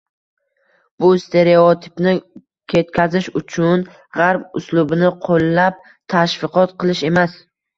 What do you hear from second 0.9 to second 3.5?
Bu stereotipni ketkazish